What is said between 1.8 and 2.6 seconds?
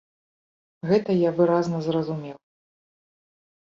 зразумеў.